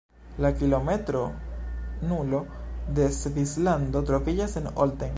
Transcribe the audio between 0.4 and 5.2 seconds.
La “kilometro nulo” de Svislando troviĝas en Olten.